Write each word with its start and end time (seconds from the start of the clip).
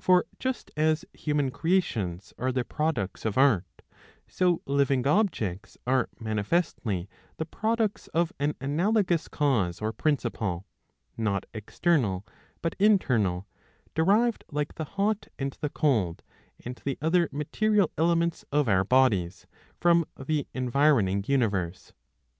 For 0.00 0.24
just 0.40 0.72
as 0.76 1.04
human 1.12 1.52
creations 1.52 2.34
are 2.36 2.50
the 2.50 2.64
products 2.64 3.24
of 3.24 3.38
art, 3.38 3.82
so 4.26 4.60
living 4.66 5.06
objects 5.06 5.78
are 5.86 6.08
manifestly 6.18 7.08
the 7.36 7.44
products 7.44 8.08
of 8.08 8.32
an 8.40 8.56
analogous 8.60 9.28
cause 9.28 9.80
or 9.80 9.92
principle, 9.92 10.66
not 11.16 11.46
external 11.54 12.26
but 12.60 12.74
internal,^^ 12.80 13.44
derived 13.94 14.42
like 14.50 14.74
the 14.74 14.84
hot 14.98 15.28
and 15.38 15.52
the 15.60 15.70
cold 15.70 16.24
[and 16.64 16.82
the 16.84 16.98
other 17.00 17.28
material 17.30 17.88
elements 17.96 18.44
of 18.50 18.68
our 18.68 18.82
bodies] 18.82 19.46
from 19.78 20.04
the 20.18 20.48
environing 20.54 21.22
universe. 21.28 21.92